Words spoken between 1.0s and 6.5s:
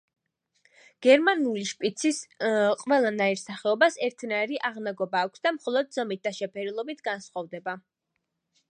გერმანული შპიცის ყველა ნაირსახეობას ერთნაირი აღნაგობა აქვს და მხოლოდ ზომით და